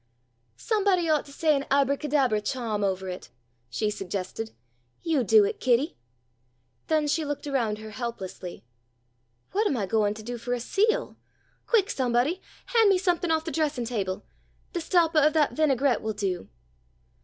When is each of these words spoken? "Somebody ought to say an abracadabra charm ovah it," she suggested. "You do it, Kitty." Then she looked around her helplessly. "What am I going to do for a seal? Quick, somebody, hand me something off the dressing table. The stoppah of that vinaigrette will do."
"Somebody 0.57 1.07
ought 1.07 1.25
to 1.27 1.31
say 1.31 1.55
an 1.55 1.67
abracadabra 1.69 2.41
charm 2.41 2.83
ovah 2.83 3.05
it," 3.05 3.29
she 3.69 3.91
suggested. 3.91 4.49
"You 5.03 5.23
do 5.23 5.45
it, 5.45 5.59
Kitty." 5.59 5.95
Then 6.87 7.07
she 7.07 7.23
looked 7.23 7.45
around 7.45 7.77
her 7.77 7.91
helplessly. 7.91 8.63
"What 9.51 9.67
am 9.67 9.77
I 9.77 9.85
going 9.85 10.15
to 10.15 10.23
do 10.23 10.39
for 10.39 10.53
a 10.55 10.59
seal? 10.59 11.17
Quick, 11.67 11.91
somebody, 11.91 12.41
hand 12.73 12.89
me 12.89 12.97
something 12.97 13.29
off 13.29 13.45
the 13.45 13.51
dressing 13.51 13.85
table. 13.85 14.25
The 14.73 14.81
stoppah 14.81 15.21
of 15.23 15.33
that 15.33 15.53
vinaigrette 15.53 16.01
will 16.01 16.13
do." 16.13 16.49